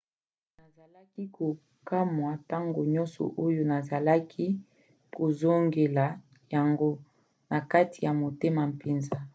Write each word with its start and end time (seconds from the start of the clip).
nazalaki 0.59 1.23
kokamwa 1.35 2.29
ntango 2.43 2.79
nyonso 2.93 3.23
oyo 3.45 3.61
nazalaki 3.71 4.45
kozongela 5.15 6.05
yango 6.53 6.89
na 7.49 7.59
kati 7.71 7.97
ya 8.05 8.11
motema 8.21 8.63
mpenza 8.73 9.17